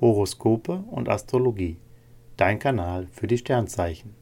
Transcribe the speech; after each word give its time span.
Horoskope 0.00 0.84
und 0.90 1.08
Astrologie. 1.08 1.76
Dein 2.36 2.60
Kanal 2.60 3.08
für 3.12 3.26
die 3.26 3.38
Sternzeichen. 3.38 4.14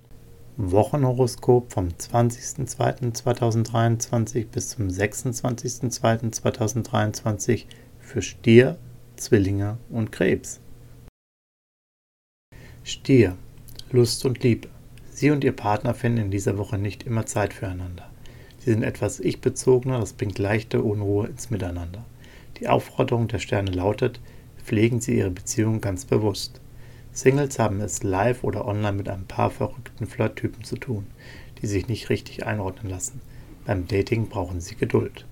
Wochenhoroskop 0.56 1.70
vom 1.70 1.88
20.02.2023 1.88 4.46
bis 4.46 4.70
zum 4.70 4.88
26.02.2023 4.88 7.66
für 7.98 8.22
Stier, 8.22 8.78
Zwillinge 9.16 9.76
und 9.90 10.12
Krebs. 10.12 10.62
Stier, 12.82 13.36
Lust 13.90 14.24
und 14.24 14.42
Liebe. 14.42 14.68
Sie 15.10 15.30
und 15.30 15.44
Ihr 15.44 15.52
Partner 15.52 15.92
finden 15.92 16.16
in 16.18 16.30
dieser 16.30 16.56
Woche 16.56 16.78
nicht 16.78 17.02
immer 17.02 17.26
Zeit 17.26 17.52
füreinander. 17.52 18.08
Sie 18.58 18.72
sind 18.72 18.82
etwas 18.82 19.20
ich-bezogener, 19.20 20.00
das 20.00 20.14
bringt 20.14 20.38
leichte 20.38 20.82
Unruhe 20.82 21.26
ins 21.26 21.50
Miteinander. 21.50 22.06
Die 22.60 22.68
Aufforderung 22.68 23.28
der 23.28 23.40
Sterne 23.40 23.72
lautet, 23.72 24.20
pflegen 24.66 25.00
Sie 25.00 25.16
Ihre 25.16 25.30
Beziehung 25.30 25.80
ganz 25.80 26.04
bewusst. 26.04 26.60
Singles 27.12 27.60
haben 27.60 27.80
es 27.80 28.02
live 28.02 28.42
oder 28.42 28.66
online 28.66 28.96
mit 28.96 29.08
ein 29.08 29.24
paar 29.24 29.50
verrückten 29.50 30.08
Flirttypen 30.08 30.64
zu 30.64 30.76
tun, 30.76 31.06
die 31.62 31.68
sich 31.68 31.86
nicht 31.86 32.10
richtig 32.10 32.44
einordnen 32.46 32.90
lassen. 32.90 33.20
Beim 33.64 33.86
Dating 33.86 34.28
brauchen 34.28 34.60
Sie 34.60 34.74
Geduld. 34.74 35.24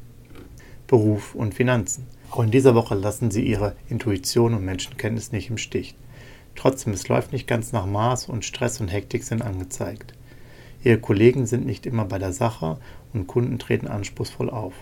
Beruf 0.87 1.35
und 1.35 1.53
Finanzen. 1.53 2.07
Auch 2.31 2.45
in 2.45 2.53
dieser 2.53 2.77
Woche 2.77 2.95
lassen 2.95 3.33
Sie 3.33 3.45
Ihre 3.45 3.75
Intuition 3.89 4.55
und 4.55 4.65
Menschenkenntnis 4.65 5.33
nicht 5.33 5.51
im 5.51 5.59
Stich. 5.59 5.97
Trotzdem, 6.55 6.93
es 6.93 7.09
läuft 7.09 7.33
nicht 7.33 7.49
ganz 7.49 7.73
nach 7.73 7.87
Maß 7.87 8.29
und 8.29 8.45
Stress 8.45 8.81
und 8.81 8.89
Hektik 8.89 9.25
sind 9.25 9.43
angezeigt. 9.43 10.15
Ihre 10.85 10.99
Kollegen 10.99 11.47
sind 11.47 11.67
nicht 11.67 11.87
immer 11.87 12.05
bei 12.05 12.21
der 12.21 12.33
Sache 12.33 12.79
und 13.13 13.27
Kunden 13.27 13.59
treten 13.59 13.89
anspruchsvoll 13.89 14.49
auf. 14.49 14.75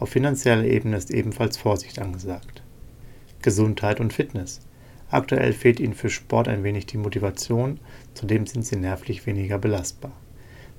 Auf 0.00 0.08
finanzieller 0.08 0.64
Ebene 0.64 0.96
ist 0.96 1.12
ebenfalls 1.12 1.56
Vorsicht 1.56 2.00
angesagt. 2.00 2.62
Gesundheit 3.46 4.00
und 4.00 4.12
Fitness. 4.12 4.58
Aktuell 5.08 5.52
fehlt 5.52 5.78
ihnen 5.78 5.94
für 5.94 6.10
Sport 6.10 6.48
ein 6.48 6.64
wenig 6.64 6.86
die 6.86 6.96
Motivation, 6.96 7.78
zudem 8.12 8.44
sind 8.44 8.66
sie 8.66 8.74
nervlich 8.74 9.24
weniger 9.24 9.56
belastbar. 9.56 10.10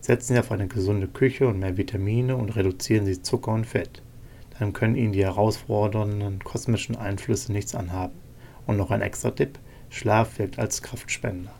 Setzen 0.01 0.33
Sie 0.33 0.39
auf 0.41 0.51
eine 0.51 0.67
gesunde 0.67 1.07
Küche 1.07 1.47
und 1.47 1.59
mehr 1.59 1.77
Vitamine 1.77 2.35
und 2.35 2.57
reduzieren 2.57 3.05
Sie 3.05 3.21
Zucker 3.21 3.53
und 3.53 3.65
Fett. 3.65 4.01
Dann 4.59 4.73
können 4.73 4.97
Ihnen 4.97 5.13
die 5.13 5.23
herausfordernden 5.23 6.39
kosmischen 6.43 6.97
Einflüsse 6.97 7.53
nichts 7.53 7.73
anhaben. 7.73 8.19
Und 8.65 8.75
noch 8.75 8.91
ein 8.91 9.02
extra 9.02 9.31
Tipp: 9.31 9.59
Schlaf 9.89 10.37
wirkt 10.37 10.59
als 10.59 10.81
Kraftspender. 10.81 11.53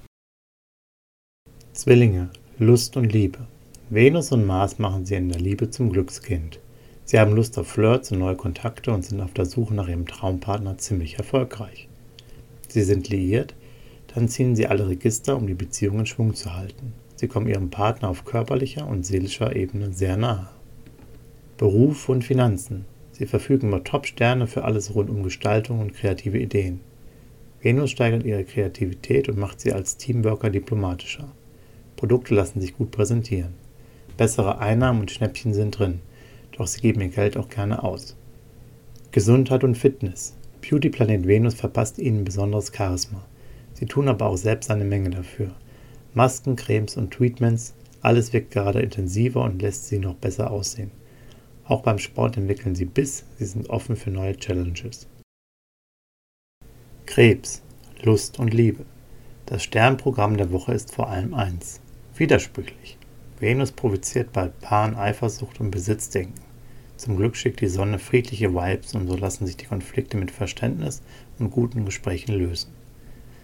Zwillinge, 1.72 2.32
Lust 2.60 2.98
und 2.98 3.14
Liebe. 3.14 3.48
Venus 3.90 4.34
und 4.34 4.46
Mars 4.46 4.78
machen 4.78 5.06
Sie 5.06 5.16
in 5.16 5.30
der 5.30 5.40
Liebe 5.40 5.70
zum 5.70 5.90
Glückskind. 5.90 6.60
Sie 7.08 7.18
haben 7.18 7.38
Lust 7.38 7.58
auf 7.58 7.70
Flirts 7.70 8.12
und 8.12 8.20
neue 8.20 8.36
Kontakte 8.36 8.92
und 8.92 9.06
sind 9.06 9.22
auf 9.22 9.32
der 9.32 9.46
Suche 9.46 9.74
nach 9.74 9.88
ihrem 9.88 10.08
Traumpartner 10.08 10.78
ziemlich 10.78 11.18
erfolgreich. 11.18 11.88
Sie 12.68 12.84
sind 12.84 13.08
liiert, 13.08 13.56
dann 14.14 14.28
ziehen 14.28 14.58
Sie 14.58 14.68
alle 14.68 14.90
Register, 14.90 15.38
um 15.38 15.48
die 15.48 15.54
Beziehung 15.54 16.00
in 16.00 16.06
Schwung 16.06 16.36
zu 16.36 16.54
halten. 16.54 16.92
Sie 17.16 17.30
kommen 17.30 17.48
Ihrem 17.48 17.70
Partner 17.70 18.10
auf 18.10 18.26
körperlicher 18.26 18.86
und 18.86 19.06
seelischer 19.06 19.56
Ebene 19.56 19.94
sehr 19.94 20.18
nahe. 20.18 20.50
Beruf 21.56 22.10
und 22.10 22.26
Finanzen. 22.26 22.84
Sie 23.14 23.26
verfügen 23.26 23.70
über 23.70 23.86
Top-Sterne 23.86 24.46
für 24.46 24.66
alles 24.66 24.94
rund 24.94 25.10
um 25.10 25.24
Gestaltung 25.24 25.80
und 25.80 25.94
kreative 25.94 26.40
Ideen. 26.40 26.82
Venus 27.62 27.90
steigert 27.90 28.26
ihre 28.26 28.44
Kreativität 28.44 29.30
und 29.30 29.38
macht 29.38 29.62
sie 29.62 29.72
als 29.72 29.96
Teamworker 29.96 30.50
diplomatischer. 30.50 31.30
Produkte 31.96 32.36
lassen 32.36 32.60
sich 32.60 32.76
gut 32.76 32.92
präsentieren. 32.92 33.54
Bessere 34.18 34.60
Einnahmen 34.60 35.00
und 35.00 35.12
Schnäppchen 35.12 35.54
sind 35.54 35.80
drin 35.80 36.02
doch 36.58 36.68
sie 36.68 36.82
geben 36.82 37.02
ihr 37.02 37.10
Geld 37.10 37.38
auch 37.38 37.50
gerne 37.50 37.84
aus. 37.84 38.16
Gesundheit 39.12 39.64
und 39.64 39.76
Fitness. 39.76 40.36
Beauty 40.62 40.90
Planet 40.90 41.26
Venus 41.28 41.54
verpasst 41.54 41.98
ihnen 42.00 42.26
besonderes 42.26 42.72
Charisma. 42.76 43.24
Sie 43.74 43.86
tun 43.86 44.08
aber 44.08 44.26
auch 44.26 44.38
selbst 44.38 44.72
eine 44.72 44.84
Menge 44.86 45.12
dafür. 45.12 45.52
Masken, 46.14 46.56
Cremes 46.56 46.98
und 46.98 47.14
Treatments, 47.14 47.74
alles 48.02 48.34
wirkt 48.34 48.52
gerade 48.52 48.82
intensiver 48.82 49.44
und 49.44 49.62
lässt 49.62 49.88
sie 49.88 50.00
noch 50.00 50.16
besser 50.16 50.52
aussehen. 50.52 50.92
Auch 51.66 51.82
beim 51.82 52.00
Sport 52.00 52.38
entwickeln 52.38 52.76
sie 52.76 52.86
Biss, 52.86 53.24
sie 53.38 53.46
sind 53.46 53.70
offen 53.70 53.96
für 53.96 54.10
neue 54.10 54.36
Challenges. 54.38 55.08
Krebs, 57.06 57.62
Lust 58.02 58.40
und 58.40 58.54
Liebe. 58.54 58.86
Das 59.46 59.64
Sternprogramm 59.64 60.38
der 60.38 60.52
Woche 60.52 60.74
ist 60.74 60.94
vor 60.94 61.10
allem 61.10 61.34
eins. 61.34 61.82
Widersprüchlich. 62.16 62.97
Venus 63.40 63.72
provoziert 63.72 64.34
bei 64.34 64.48
Paaren 64.48 64.96
Eifersucht 64.96 65.60
und 65.60 65.70
Besitzdenken. 65.70 66.42
Zum 66.96 67.18
Glück 67.18 67.36
schickt 67.36 67.62
die 67.62 67.68
Sonne 67.68 68.00
friedliche 68.00 68.56
Vibes 68.56 68.96
und 68.96 69.08
so 69.08 69.16
lassen 69.16 69.46
sich 69.46 69.56
die 69.56 69.68
Konflikte 69.68 70.18
mit 70.18 70.32
Verständnis 70.32 71.04
und 71.38 71.52
guten 71.52 71.86
Gesprächen 71.86 72.34
lösen. 72.34 72.72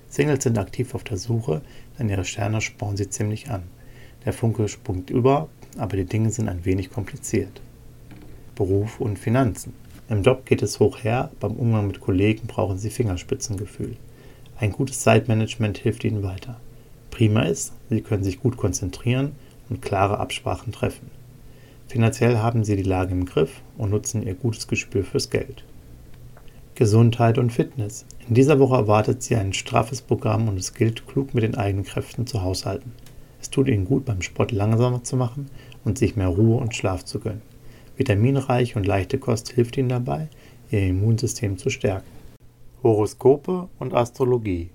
Singles 0.09 0.45
sind 0.45 0.57
aktiv 0.57 0.95
auf 0.95 1.03
der 1.03 1.17
Suche, 1.17 1.61
denn 1.99 2.09
ihre 2.09 2.25
Sterne 2.25 2.59
spornen 2.59 2.97
sie 2.97 3.09
ziemlich 3.09 3.51
an. 3.51 3.61
Der 4.25 4.33
Funke 4.33 4.67
sprungt 4.67 5.11
über, 5.11 5.47
aber 5.77 5.95
die 5.95 6.05
Dinge 6.05 6.31
sind 6.31 6.49
ein 6.49 6.65
wenig 6.65 6.89
kompliziert. 6.89 7.61
Beruf 8.55 8.99
und 8.99 9.19
Finanzen. 9.19 9.75
Im 10.09 10.23
Job 10.23 10.47
geht 10.47 10.63
es 10.63 10.79
hoch 10.79 11.03
her, 11.03 11.29
beim 11.39 11.51
Umgang 11.51 11.85
mit 11.85 11.99
Kollegen 11.99 12.47
brauchen 12.47 12.79
sie 12.79 12.89
Fingerspitzengefühl. 12.89 13.95
Ein 14.59 14.71
gutes 14.71 15.01
Zeitmanagement 15.01 15.77
hilft 15.77 16.03
ihnen 16.03 16.23
weiter. 16.23 16.59
Prima 17.11 17.43
ist, 17.43 17.73
sie 17.91 18.01
können 18.01 18.23
sich 18.23 18.39
gut 18.39 18.57
konzentrieren 18.57 19.33
und 19.69 19.81
klare 19.81 20.19
Absprachen 20.19 20.71
treffen. 20.71 21.09
Finanziell 21.87 22.37
haben 22.37 22.63
sie 22.63 22.75
die 22.75 22.83
Lage 22.83 23.11
im 23.11 23.25
Griff 23.25 23.61
und 23.77 23.91
nutzen 23.91 24.23
ihr 24.23 24.33
gutes 24.33 24.67
Gespür 24.67 25.03
fürs 25.03 25.29
Geld. 25.29 25.63
Gesundheit 26.75 27.37
und 27.37 27.51
Fitness. 27.51 28.05
In 28.27 28.33
dieser 28.33 28.59
Woche 28.59 28.75
erwartet 28.75 29.21
sie 29.21 29.35
ein 29.35 29.53
straffes 29.53 30.01
Programm 30.01 30.47
und 30.47 30.57
es 30.57 30.73
gilt, 30.73 31.05
klug 31.05 31.35
mit 31.35 31.43
den 31.43 31.55
eigenen 31.55 31.85
Kräften 31.85 32.25
zu 32.25 32.41
haushalten. 32.41 32.93
Es 33.39 33.51
tut 33.51 33.67
ihnen 33.67 33.85
gut, 33.85 34.05
beim 34.05 34.21
Sport 34.21 34.51
langsamer 34.51 35.03
zu 35.03 35.15
machen 35.15 35.49
und 35.83 35.97
sich 35.97 36.15
mehr 36.15 36.29
Ruhe 36.29 36.57
und 36.57 36.75
Schlaf 36.75 37.05
zu 37.05 37.19
gönnen. 37.19 37.43
Vitaminreiche 37.95 38.79
und 38.79 38.87
leichte 38.87 39.19
Kost 39.19 39.51
hilft 39.51 39.77
ihnen 39.77 39.89
dabei, 39.89 40.29
ihr 40.71 40.87
Immunsystem 40.87 41.59
zu 41.59 41.69
stärken. 41.69 42.09
Horoskope 42.81 43.69
und 43.77 43.93
Astrologie. 43.93 44.71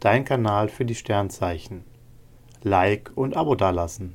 Dein 0.00 0.24
Kanal 0.24 0.68
für 0.68 0.84
die 0.84 0.94
Sternzeichen. 0.94 1.82
Like 2.62 3.10
und 3.14 3.36
Abo 3.36 3.54
dalassen. 3.54 4.14